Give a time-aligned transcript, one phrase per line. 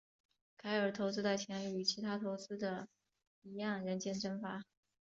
[0.57, 2.87] 凯尔投资的钱与其他投资者
[3.43, 4.63] 一样人间蒸发。